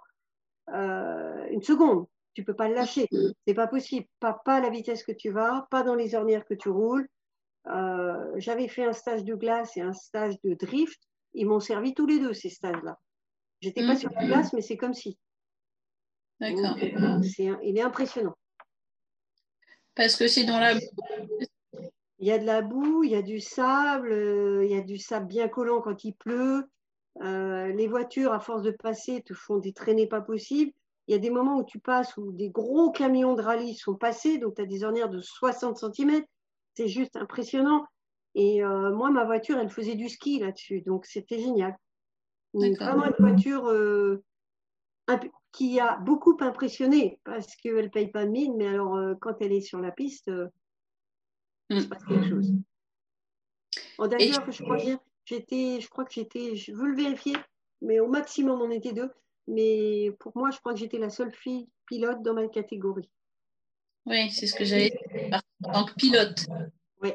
[0.69, 2.07] une seconde.
[2.39, 3.09] Tu peux pas le lâcher.
[3.45, 4.07] C'est pas possible.
[4.21, 7.09] Pas, pas à la vitesse que tu vas, pas dans les ornières que tu roules.
[8.37, 11.01] J'avais fait un stage de glace et un stage de drift
[11.35, 12.99] ils m'ont servi tous les deux, ces stages-là.
[13.61, 13.99] J'étais pas mmh.
[13.99, 15.19] sur la glace, mais c'est comme si.
[16.41, 16.77] D'accord.
[16.81, 18.37] il est impressionnant.
[19.95, 23.41] Parce que c'est dans la Il y a de la boue, il y a du
[23.41, 26.69] sable, euh, il y a du sable bien collant quand il pleut.
[27.21, 30.73] Euh, les voitures, à force de passer, te font des traînées pas possibles.
[31.09, 33.95] Il y a des moments où tu passes où des gros camions de rallye sont
[33.95, 36.23] passés, donc tu as des ornières de 60 cm.
[36.75, 37.87] C'est juste impressionnant.
[38.35, 40.83] Et euh, moi, ma voiture, elle faisait du ski là-dessus.
[40.83, 41.75] Donc, c'était génial.
[42.53, 44.23] Vraiment une voiture euh,
[45.51, 48.55] qui a beaucoup impressionné parce qu'elle ne paye pas de mine.
[48.59, 50.31] Mais alors, euh, quand elle est sur la piste,
[51.71, 52.53] il se passe quelque chose.
[53.97, 54.77] Oh, d'ailleurs, je, crois
[55.25, 57.35] j'étais, je crois que j'étais, je veux le vérifier,
[57.81, 59.11] mais au maximum, on était deux.
[59.49, 63.11] Mais pour moi, je crois que j'étais la seule fille pilote dans ma catégorie.
[64.07, 64.93] Oui, c'est ce que j'avais
[65.65, 66.47] en tant que pilote.
[67.03, 67.13] Oui.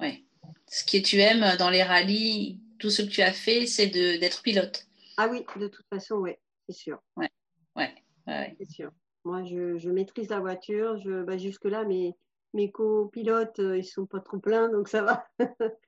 [0.00, 0.26] Oui
[0.70, 4.42] ce que tu aimes dans les rallyes, tout ce que tu as fait, c'est d'être
[4.42, 4.86] pilote.
[5.16, 6.32] Ah oui, de toute façon, oui,
[6.66, 6.98] c'est sûr.
[7.16, 7.28] Ouais,
[7.76, 7.92] ouais,
[8.26, 8.54] ouais.
[8.58, 8.90] C'est sûr.
[9.24, 10.96] Moi, je, je, maîtrise la voiture.
[10.98, 12.16] Je, bah, Jusque-là, mes,
[12.54, 15.26] mes copilotes, euh, ils ne sont pas trop pleins, donc ça va.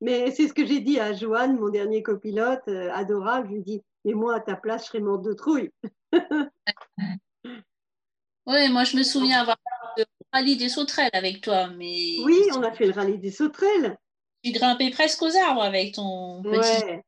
[0.00, 3.48] Mais c'est ce que j'ai dit à Joanne, mon dernier copilote, euh, adorable.
[3.48, 5.70] Je lui dis, mais moi, à ta place, je serais morte de trouille.
[8.46, 9.58] oui, moi, je me souviens avoir
[9.96, 11.68] fait le rallye des sauterelles avec toi.
[11.68, 12.16] Mais...
[12.24, 13.98] Oui, on a fait le rallye des sauterelles.
[14.42, 17.02] Tu grimpais presque aux arbres avec ton petit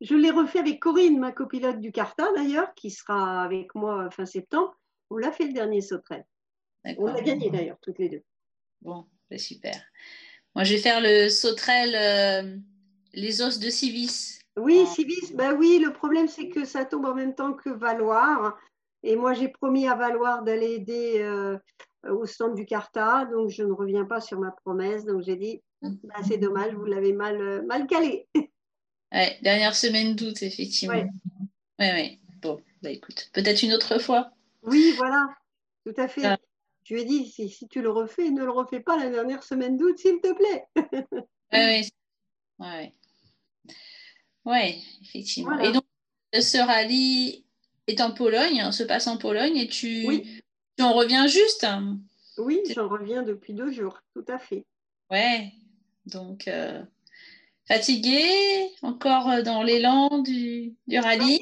[0.00, 4.26] Je l'ai refait avec Corinne, ma copilote du Carta d'ailleurs, qui sera avec moi fin
[4.26, 4.74] septembre.
[5.10, 6.26] On l'a fait le dernier sauterelle.
[6.98, 8.24] On l'a gagné d'ailleurs, toutes les deux.
[8.80, 9.80] Bon, c'est super.
[10.56, 12.56] Moi, je vais faire le sauterelle, euh,
[13.12, 14.41] les os de Civis.
[14.56, 18.58] Oui, Civis, bah oui, le problème c'est que ça tombe en même temps que Valoir.
[19.02, 21.58] Et moi, j'ai promis à Valoir d'aller aider euh,
[22.08, 25.04] au stand du Carta, donc je ne reviens pas sur ma promesse.
[25.04, 28.28] Donc j'ai dit, bah, c'est dommage, vous l'avez mal, euh, mal calé.
[29.14, 30.94] Ouais, dernière semaine d'août, effectivement.
[30.94, 31.02] Oui,
[31.78, 31.92] ouais.
[31.92, 34.30] ouais, Bon, bah écoute, peut-être une autre fois.
[34.62, 35.28] Oui, voilà,
[35.84, 36.38] tout à fait.
[36.82, 39.42] Tu lui ai dit, si, si, tu le refais, ne le refais pas la dernière
[39.42, 40.64] semaine d'août, s'il te plaît.
[41.52, 41.90] oui,
[42.58, 42.94] ouais.
[44.44, 45.58] Oui, effectivement.
[45.60, 45.84] Et donc,
[46.32, 47.44] ce rallye
[47.86, 50.06] est en Pologne, hein, se passe en Pologne, et tu,
[50.76, 51.66] tu en reviens juste
[52.38, 54.64] Oui, j'en reviens depuis deux jours, tout à fait.
[55.10, 55.52] Ouais,
[56.06, 56.82] donc euh,
[57.66, 58.24] fatigué,
[58.82, 61.40] encore euh, dans l'élan du, du rallye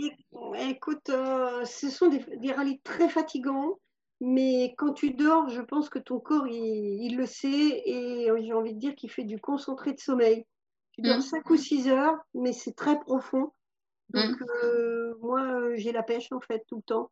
[0.69, 3.79] Écoute, euh, ce sont des, des rallyes très fatigants.
[4.21, 8.75] Mais quand tu dors, je pense que ton corps, il, le sait et j'ai envie
[8.75, 10.45] de dire qu'il fait du concentré de sommeil.
[10.93, 11.53] Tu dors 5 mm.
[11.53, 13.53] ou 6 heures, mais c'est très profond.
[14.11, 14.47] Donc, mm.
[14.65, 17.11] euh, moi, j'ai la pêche, en fait, tout le temps.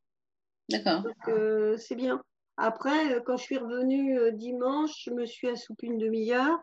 [0.69, 1.03] D'accord.
[1.03, 2.23] Donc, euh, c'est bien.
[2.57, 6.59] Après, euh, quand je suis revenue dimanche, je me suis assoupie une demi-heure.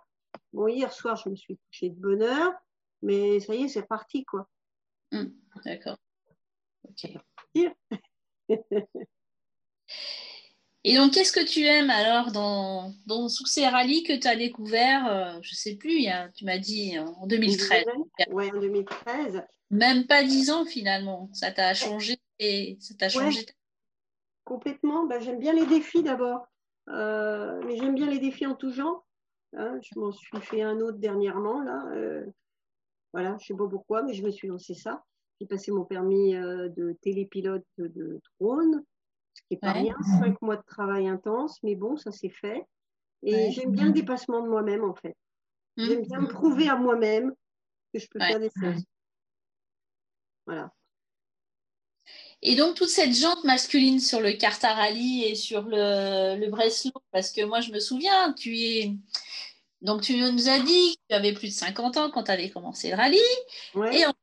[0.54, 2.54] Bon, hier soir, je me suis couchée de bonne heure,
[3.02, 4.50] mais ça y est, c'est parti, quoi.
[5.12, 5.28] Mm.
[5.64, 5.98] D'accord.
[6.84, 7.12] Ok.
[10.88, 14.36] Et donc, qu'est-ce que tu aimes alors dans, dans tous ces rallyes que tu as
[14.36, 17.86] découvert euh, Je ne sais plus, il tu m'as dit en 2013.
[18.30, 19.42] Oui, en 2013.
[19.72, 21.28] Même pas dix ans finalement.
[21.34, 23.48] Ça t'a changé et ça t'a changé.
[24.44, 25.08] complètement.
[25.08, 26.48] Bah, j'aime bien les défis d'abord.
[26.90, 29.08] Euh, mais j'aime bien les défis en tout genre.
[29.58, 29.80] Hein.
[29.82, 31.64] je m'en suis fait un autre dernièrement.
[31.64, 31.84] Là.
[31.96, 32.24] Euh,
[33.12, 35.04] voilà, je ne sais pas pourquoi, mais je me suis lancé ça.
[35.42, 38.86] J'ai passé mon permis de télépilote de drone
[39.36, 42.64] ce qui n'est pas rien, cinq mois de travail intense, mais bon, ça s'est fait.
[43.24, 45.16] Et j'aime bien le dépassement de moi-même, en fait.
[45.78, 45.86] Mmh.
[45.86, 47.34] J'aime bien me prouver à moi-même
[47.94, 48.84] que je peux faire des choses.
[50.46, 50.72] Voilà.
[52.42, 56.92] Et donc, toute cette jante masculine sur le Carta Rally et sur le, le Breslau,
[57.12, 58.96] parce que moi, je me souviens, tu es.
[59.82, 62.50] Donc, tu nous as dit que tu avais plus de 50 ans quand tu avais
[62.50, 63.20] commencé le rallye.
[63.92, 64.14] Et en...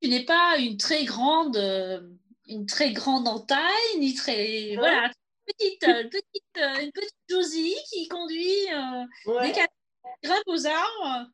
[0.00, 2.00] tu n'es pas une très grande euh,
[2.46, 4.74] une très grande entaille, ni très.
[4.76, 5.10] Voilà,
[5.46, 9.52] petite, euh, petite, euh, une petite Josie qui conduit euh, des
[10.22, 11.30] grimpe aux arbres.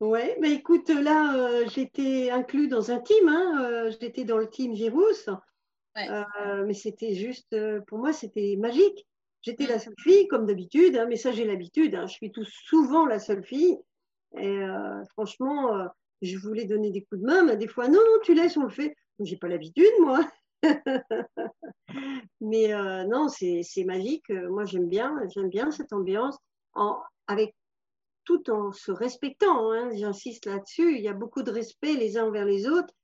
[0.00, 5.28] Oui, mais écoute, là, j'étais inclus dans un team, hein, j'étais dans le team Girousse,
[5.94, 7.54] mais c'était juste,
[7.86, 9.06] pour moi, c'était magique.
[9.42, 9.80] J'étais la mm.
[9.80, 13.20] seule fille, comme d'habitude, hein, mais ça, j'ai l'habitude, hein, je suis tout souvent la
[13.20, 13.78] seule fille.
[14.36, 14.58] Et
[15.10, 15.86] franchement,
[16.20, 18.64] je voulais donner des coups de main, mais des fois, non, non, tu laisses, on
[18.64, 18.96] le fait.
[19.24, 20.20] J'ai pas l'habitude, moi.
[22.40, 24.30] Mais euh, non, c'est magique.
[24.30, 26.38] Moi, j'aime bien, j'aime bien cette ambiance,
[26.74, 27.54] en, avec
[28.24, 29.72] tout en se respectant.
[29.72, 30.96] Hein, J'insiste là-dessus.
[30.96, 32.94] Il y a beaucoup de respect les uns envers les autres,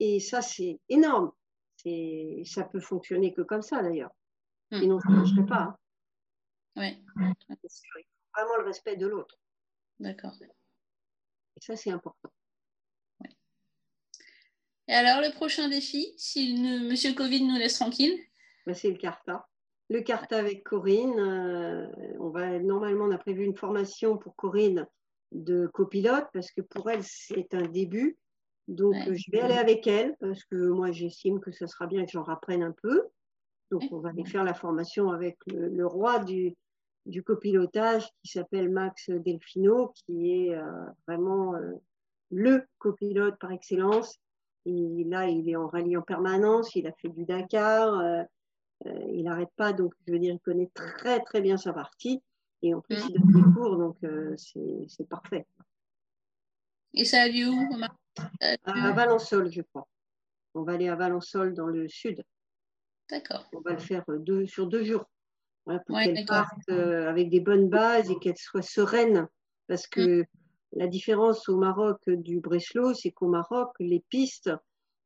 [0.00, 1.32] et ça, c'est énorme.
[2.44, 4.12] Ça peut fonctionner que comme ça, d'ailleurs.
[4.70, 4.80] Hmm.
[4.80, 5.62] Sinon, ça ne marcherait pas.
[5.62, 5.76] Hein.
[6.76, 6.98] Ouais.
[8.34, 9.38] Vraiment le respect de l'autre.
[10.00, 10.34] D'accord.
[10.42, 12.30] Et ça, c'est important.
[14.88, 16.88] Et alors, le prochain défi, si M.
[16.88, 18.18] Monsieur Covid nous laisse tranquille?
[18.66, 19.48] Ben, C'est le Carta.
[19.88, 21.18] Le Carta avec Corinne.
[21.18, 21.86] Euh,
[22.20, 24.86] on va, normalement, on a prévu une formation pour Corinne
[25.32, 28.18] de copilote parce que pour elle, c'est un début.
[28.68, 32.12] Donc, je vais aller avec elle parce que moi, j'estime que ce sera bien que
[32.12, 33.08] j'en apprenne un peu.
[33.70, 36.54] Donc, on va aller faire la formation avec le, roi du,
[37.06, 40.62] du, copilotage qui s'appelle Max Delfino, qui est euh,
[41.06, 41.72] vraiment euh,
[42.30, 44.18] le copilote par excellence
[44.66, 48.22] et là, il est en rallye en permanence, il a fait du Dakar, euh,
[48.86, 52.22] euh, il n'arrête pas, donc je veux dire, il connaît très très bien sa partie.
[52.62, 55.46] Et en plus, il donne des cours, donc euh, c'est parfait.
[56.94, 57.84] Et ça a lieu où
[58.40, 59.86] À Valençol, je crois.
[60.54, 62.22] On va aller à Valençol dans le sud.
[63.10, 63.46] D'accord.
[63.52, 65.04] On va le faire deux, sur deux jours.
[65.66, 69.28] pour qu'elle parte avec des bonnes bases et qu'elle soit sereine.
[69.66, 70.26] Parce que mm.
[70.74, 74.50] La différence au Maroc du Breslau, c'est qu'au Maroc, les pistes,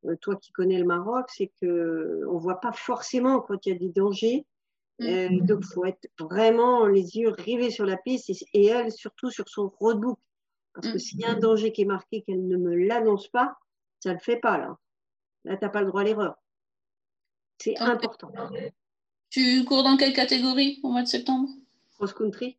[0.06, 3.76] euh, toi qui connais le Maroc, c'est que on voit pas forcément quand il y
[3.76, 4.46] a des dangers.
[4.98, 5.04] Mm.
[5.04, 9.30] Euh, donc, il faut être vraiment les yeux rivés sur la piste et, elle, surtout
[9.30, 10.18] sur son roadbook.
[10.74, 11.00] Parce que mm.
[11.00, 13.56] s'il y a un danger qui est marqué, qu'elle ne me l'annonce pas,
[14.00, 14.78] ça ne le fait pas là.
[15.44, 16.36] Là, tu n'as pas le droit à l'erreur.
[17.58, 18.32] C'est important.
[19.30, 21.48] Tu cours dans quelle catégorie au mois de septembre?
[21.92, 22.56] Cross-country.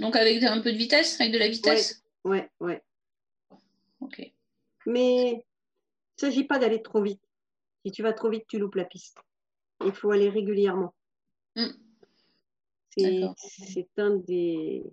[0.00, 2.02] Donc avec un peu de vitesse, avec de la vitesse?
[2.24, 2.82] Ouais, ouais.
[4.00, 4.32] Ok.
[4.86, 5.40] Mais il ne
[6.20, 7.22] s'agit pas d'aller trop vite.
[7.84, 9.18] Si tu vas trop vite, tu loupes la piste.
[9.84, 10.94] Il faut aller régulièrement.
[11.56, 11.68] Hmm.
[12.96, 14.84] C'est un des,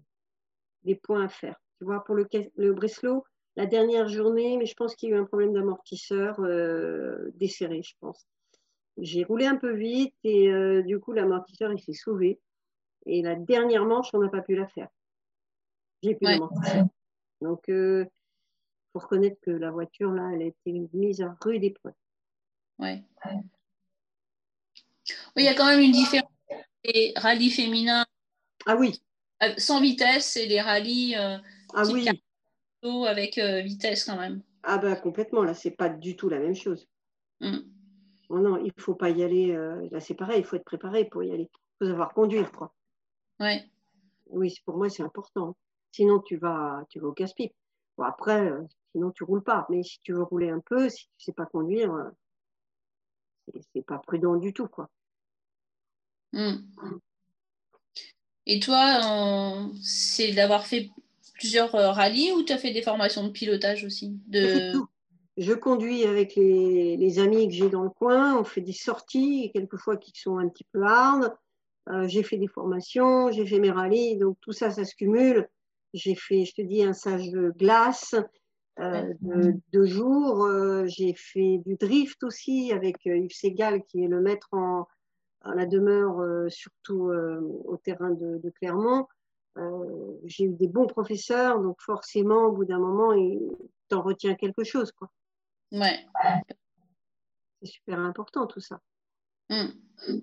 [0.84, 1.62] des, points à faire.
[1.78, 3.24] Tu vois, pour le, le Breslau,
[3.56, 7.84] la dernière journée, mais je pense qu'il y a eu un problème d'amortisseur euh, desserré,
[7.84, 8.28] je pense.
[8.98, 12.40] J'ai roulé un peu vite et euh, du coup, l'amortisseur, il s'est sauvé.
[13.06, 14.88] Et la dernière manche, on n'a pas pu la faire.
[16.04, 16.86] J'ai pu l'amortir.
[17.42, 18.06] Donc, il euh,
[18.94, 21.94] faut reconnaître que la voiture, là, elle a été mise à rude épreuve.
[22.80, 23.04] Ouais.
[25.36, 26.30] Oui, il y a quand même une différence.
[26.84, 28.06] Les rallyes féminins
[28.66, 29.02] ah oui.
[29.44, 31.38] Euh, sans vitesse et les rallyes euh,
[31.74, 32.08] ah oui.
[33.08, 34.42] avec vitesse quand même.
[34.64, 36.88] Ah bah complètement, là, c'est pas du tout la même chose.
[37.40, 37.60] Mm.
[38.30, 39.52] Oh non, il faut pas y aller.
[39.52, 41.50] euh, là, c'est pareil, il faut être préparé pour y aller.
[41.52, 42.74] Il faut savoir conduire, quoi.
[43.42, 43.66] Ouais.
[44.28, 45.58] Oui, c'est- pour moi, c'est important.
[45.92, 47.54] Sinon, tu vas, tu vas au casse-pipe.
[47.98, 48.62] Bon, après, euh,
[48.94, 49.66] sinon, tu roules pas.
[49.70, 52.10] Mais si tu veux rouler un peu, si tu sais pas conduire, euh,
[53.74, 54.90] c'est- pas prudent du tout, quoi.
[56.32, 56.58] Mm.
[58.46, 60.90] Et toi, euh, c'est d'avoir fait
[61.34, 64.72] plusieurs euh, rallyes ou tu as fait des formations de pilotage aussi de...
[64.72, 64.88] tout.
[65.38, 68.38] Je conduis avec les, les amis que j'ai dans le coin.
[68.38, 71.36] On fait des sorties, quelquefois qui sont un petit peu hard.
[71.90, 74.18] Euh, j'ai fait des formations, j'ai fait mes rallyes.
[74.18, 75.50] Donc, tout ça, ça se cumule.
[75.94, 78.16] J'ai fait, je te dis, un stage de glace
[78.80, 80.46] euh, de deux jours.
[80.46, 84.88] Euh, j'ai fait du drift aussi avec Yves Segal, qui est le maître en,
[85.44, 89.08] en la demeure, surtout au terrain de, de Clermont.
[90.26, 93.14] J'ai eu des bons professeurs, donc forcément, au bout d'un moment,
[93.90, 95.10] t'en retient quelque chose, quoi.
[95.72, 96.06] Ouais.
[97.62, 98.80] C'est super important tout ça.
[99.50, 100.22] Mm.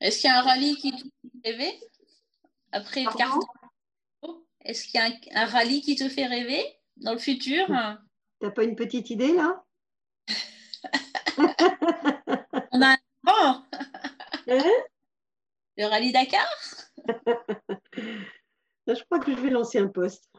[0.00, 1.80] Est-ce qu'il y a un rallye qui te fait rêver
[2.72, 3.40] après le Pardon?
[4.20, 6.64] carton Est-ce qu'il y a un, un rallye qui te fait rêver
[6.96, 7.66] dans le futur?
[8.40, 9.64] T'as pas une petite idée là?
[12.72, 13.64] On a un grand.
[14.50, 14.64] Hein?
[15.76, 16.46] Le rallye Dakar?
[18.86, 20.30] Je crois que je vais lancer un poste.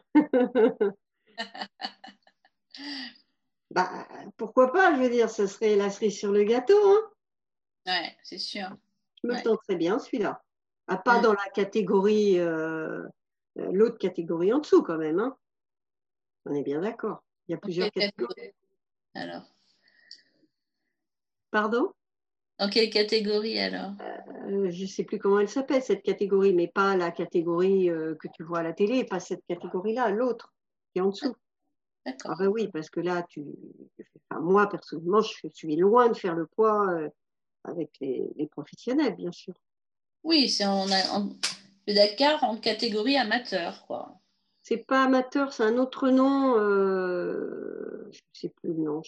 [3.70, 6.74] bah, pourquoi pas, je veux dire, ça serait la cerise sur le gâteau.
[6.74, 7.10] Hein?
[7.86, 8.76] Ouais, c'est sûr.
[9.22, 9.38] Je me Ouais.
[9.38, 10.42] le tenterais bien celui-là.
[10.86, 13.02] Ah, pas dans la catégorie, euh,
[13.58, 15.18] euh, l'autre catégorie en dessous quand même.
[15.20, 15.36] Hein
[16.46, 17.22] On est bien d'accord.
[17.48, 18.34] Il y a plusieurs catégories.
[18.34, 18.54] catégorie
[19.14, 19.42] Alors,
[21.50, 21.92] Pardon?
[22.58, 23.92] Dans quelle catégorie alors?
[24.00, 28.14] Euh, Je ne sais plus comment elle s'appelle cette catégorie, mais pas la catégorie euh,
[28.16, 30.52] que tu vois à la télé, pas cette catégorie-là, l'autre
[30.92, 31.34] qui est en dessous.
[32.06, 32.36] Ah D'accord.
[32.38, 33.42] ben oui, parce que là, tu,
[34.30, 36.86] enfin, moi personnellement, je suis loin de faire le poids
[37.64, 39.54] avec les, les professionnels, bien sûr.
[40.22, 41.28] Oui, c'est en, en-
[41.86, 44.18] le Dakar en catégorie amateur, quoi.
[44.62, 46.56] C'est pas amateur, c'est un autre nom.
[46.58, 49.02] euh, je ne sais plus le nom.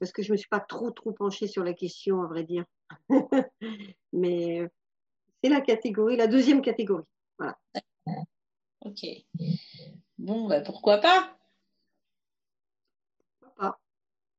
[0.00, 2.64] Parce que je me suis pas trop trop penchée sur la question, à vrai dire.
[4.12, 4.68] Mais
[5.42, 7.04] c'est la catégorie, la deuxième catégorie.
[8.84, 9.06] Ok.
[10.18, 11.38] Bon, bah, pourquoi Pas.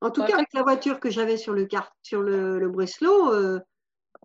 [0.04, 0.28] En tout Ouais.
[0.28, 3.60] cas, avec la voiture que j'avais sur le car- sur le, le Breslau, euh,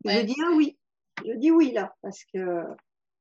[0.05, 0.77] je dis ah oui.
[1.25, 2.63] Je dis oui là, parce que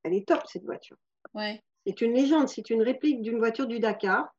[0.02, 0.96] elle est top cette voiture.
[1.34, 1.62] Ouais.
[1.86, 4.34] C'est une légende, c'est une réplique d'une voiture du Dakar,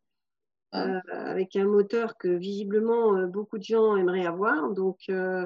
[0.72, 0.84] Ah.
[0.86, 4.70] euh, avec un moteur que visiblement euh, beaucoup de gens aimeraient avoir.
[4.70, 5.46] Donc, euh,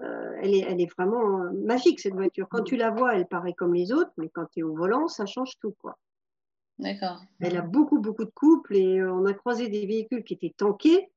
[0.00, 2.46] euh, elle, est, elle est vraiment magique cette voiture.
[2.50, 5.08] Quand tu la vois, elle paraît comme les autres, mais quand tu es au volant,
[5.08, 5.74] ça change tout.
[5.80, 5.96] Quoi.
[6.78, 7.22] D'accord.
[7.40, 11.08] Elle a beaucoup, beaucoup de couples et on a croisé des véhicules qui étaient tankés,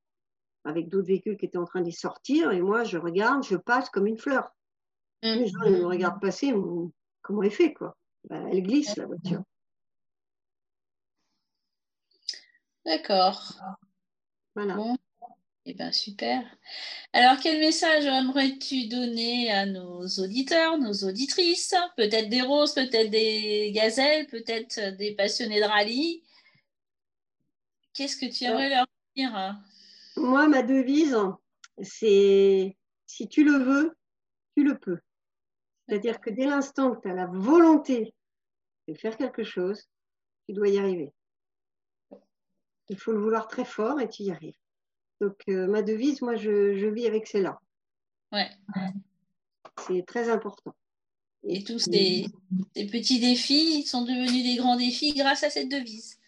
[0.67, 2.51] avec d'autres véhicules qui étaient en train les sortir.
[2.51, 4.49] Et moi, je regarde, je passe comme une fleur.
[5.23, 5.27] Mm.
[5.27, 6.53] Les gens ils me regardent passer,
[7.21, 7.97] comment elle fait quoi?
[8.29, 9.43] Ben, Elle glisse la voiture.
[12.85, 13.53] D'accord.
[14.55, 14.75] Voilà.
[14.75, 14.97] Bon.
[15.65, 16.43] Eh bien, super.
[17.11, 21.75] Alors, quel message aimerais-tu donner à nos auditeurs, nos auditrices?
[21.97, 26.23] Peut-être des roses, peut-être des gazelles, peut-être des passionnés de rallye.
[27.93, 29.57] Qu'est-ce que tu aimerais leur dire?
[30.17, 31.17] Moi, ma devise,
[31.81, 32.75] c'est
[33.05, 33.97] si tu le veux,
[34.55, 34.99] tu le peux.
[35.87, 38.13] C'est-à-dire que dès l'instant que tu as la volonté
[38.87, 39.87] de faire quelque chose,
[40.47, 41.13] tu dois y arriver.
[42.89, 44.57] Il faut le vouloir très fort et tu y arrives.
[45.19, 47.59] Donc, euh, ma devise, moi, je, je vis avec celle-là.
[48.31, 48.49] Ouais.
[49.87, 50.75] C'est très important.
[51.43, 52.25] Et tous ces,
[52.75, 56.19] ces petits défis sont devenus des grands défis grâce à cette devise.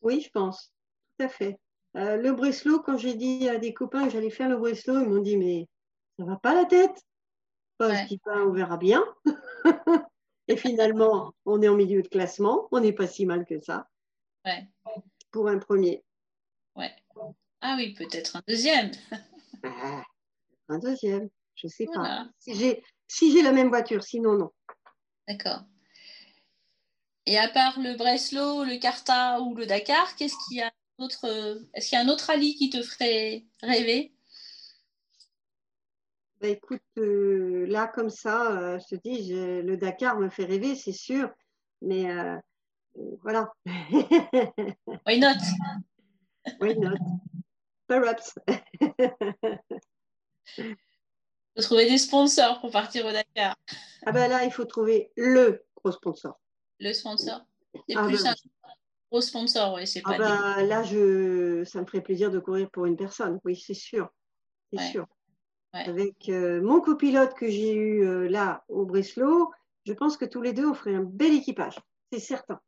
[0.00, 0.72] Oui, je pense.
[1.18, 1.58] Tout à fait.
[1.96, 5.08] Euh, le Breslau, quand j'ai dit à des copains que j'allais faire le Breslau, ils
[5.08, 5.68] m'ont dit Mais
[6.18, 7.02] ça va pas la tête
[7.80, 8.06] Ouais.
[8.26, 9.02] On verra bien.
[10.48, 12.68] Et finalement, on est en milieu de classement.
[12.70, 13.88] On n'est pas si mal que ça
[14.44, 14.68] Ouais.
[15.30, 16.04] pour un premier.
[16.76, 16.94] Ouais.
[17.60, 18.90] Ah oui, peut-être un deuxième.
[19.64, 20.02] Ah,
[20.68, 22.02] un deuxième, je sais Voilà.
[22.24, 22.30] pas.
[22.40, 24.50] Si j'ai si j'ai la même voiture, sinon non.
[25.28, 25.60] D'accord.
[27.26, 30.72] Et à part le Breslau, le Carta ou le Dakar, qu'est-ce qu'il y a
[31.24, 34.12] euh, Est-ce qu'il y a un autre rallye qui te ferait rêver?
[36.40, 40.44] Bah, écoute, euh, là comme ça, euh, je te dis, je- le Dakar me fait
[40.44, 41.30] rêver, c'est sûr.
[41.82, 42.36] Mais euh,
[43.22, 43.52] voilà.
[45.06, 45.36] Why not?
[46.60, 46.98] Why not?
[47.86, 48.34] Perhaps.
[51.54, 53.56] faut trouver des sponsors pour partir au Dakar.
[54.06, 56.40] Ah ben là, il faut trouver le gros sponsor.
[56.80, 57.44] Le sponsor,
[57.88, 58.40] c'est Ah plus ben simple.
[59.12, 60.18] Gros sponsor, oui, c'est ah pas.
[60.18, 63.38] bah, là, je, ça me ferait plaisir de courir pour une personne.
[63.44, 64.08] Oui, c'est sûr,
[64.72, 64.86] c'est Ouais.
[64.90, 65.06] sûr.
[65.74, 65.84] Ouais.
[65.86, 69.50] Avec euh, mon copilote que j'ai eu euh, là au Breslau,
[69.84, 71.78] je pense que tous les deux on ferait un bel équipage,
[72.10, 72.58] c'est certain.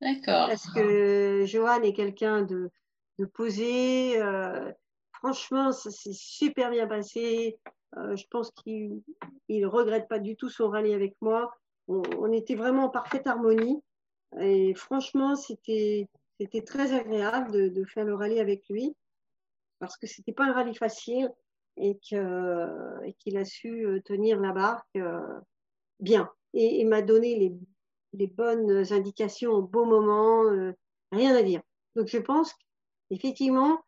[0.00, 0.48] D'accord.
[0.48, 2.70] Parce que Johan est quelqu'un de,
[3.18, 4.20] de posé.
[4.20, 4.70] euh,
[5.12, 7.58] franchement, ça s'est super bien passé.
[7.96, 9.02] Euh, je pense qu'il
[9.48, 11.52] ne regrette pas du tout son rallye avec moi.
[11.88, 13.80] On, on était vraiment en parfaite harmonie.
[14.40, 16.08] Et franchement, c'était
[16.66, 18.94] très agréable de, faire le rallye avec lui.
[19.78, 21.30] Parce que c'était pas un rallye facile
[21.76, 25.20] et qu'il a su euh, tenir la barque euh,
[26.00, 26.28] bien.
[26.52, 27.54] Et, m'a donné les,
[28.14, 30.72] les bonnes indications au bon moment, euh,
[31.12, 31.60] rien à dire.
[31.94, 32.52] Donc je pense
[33.08, 33.80] qu'effectivement,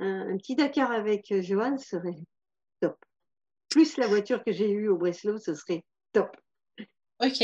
[0.00, 2.16] un, un petit Dakar avec Johan serait
[2.80, 2.96] top.
[3.68, 6.36] Plus la voiture que j'ai eue au Breslau, ce serait top.
[7.20, 7.42] Ok.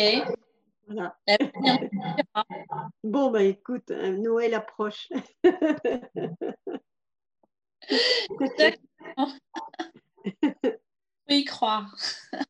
[0.93, 1.17] Voilà.
[1.27, 2.17] L'avenir
[3.05, 5.09] Bon, bah écoute, euh, Noël approche.
[11.29, 11.95] Faut y croire.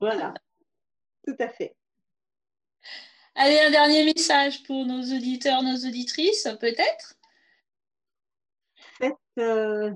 [0.00, 0.34] voilà,
[1.26, 1.74] tout à fait.
[3.34, 7.14] Allez, un dernier message pour nos auditeurs, nos auditrices, peut-être?
[8.98, 9.14] Faites.
[9.38, 9.92] euh,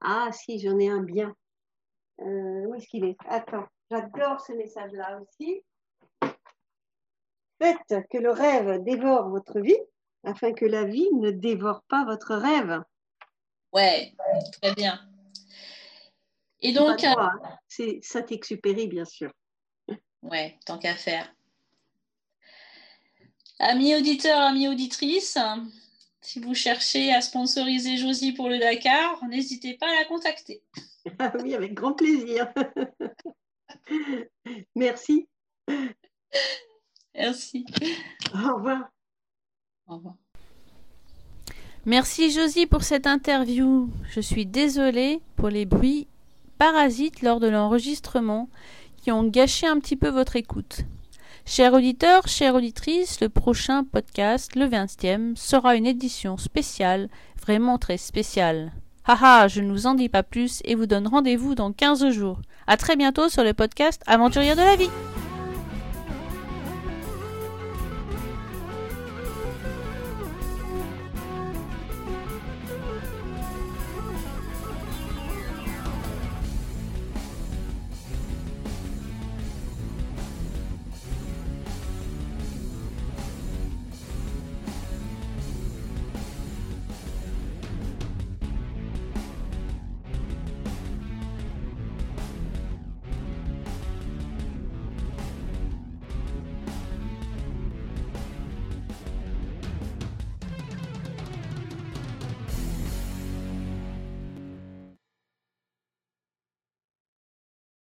[0.00, 1.34] Ah, si, j'en ai un bien.
[2.20, 3.16] Euh, où est-ce qu'il est?
[3.26, 5.62] Attends, j'adore ce message-là aussi.
[7.60, 9.78] Faites que le rêve dévore votre vie,
[10.24, 12.82] afin que la vie ne dévore pas votre rêve.
[13.72, 14.14] Ouais,
[14.60, 15.00] très bien.
[16.60, 17.58] Et donc, moi, hein.
[17.68, 19.32] c'est Saint-Exupéry, bien sûr.
[20.22, 21.34] ouais, tant qu'à faire.
[23.58, 25.38] Amis auditeurs, amis auditrices,
[26.22, 30.62] si vous cherchez à sponsoriser Josie pour le Dakar, n'hésitez pas à la contacter.
[31.18, 32.52] Ah oui, avec grand plaisir.
[34.74, 35.28] Merci.
[37.20, 37.66] Merci.
[38.34, 38.88] Au revoir.
[39.86, 40.14] Au revoir.
[41.84, 43.90] Merci Josie pour cette interview.
[44.10, 46.08] Je suis désolée pour les bruits
[46.58, 48.48] parasites lors de l'enregistrement
[48.96, 50.80] qui ont gâché un petit peu votre écoute.
[51.46, 57.08] Chers auditeurs, chères auditrices, le prochain podcast, le 20e, sera une édition spéciale,
[57.40, 58.72] vraiment très spéciale.
[59.06, 62.40] Haha, je ne vous en dis pas plus et vous donne rendez-vous dans 15 jours.
[62.66, 64.90] À très bientôt sur le podcast Aventurière de la vie.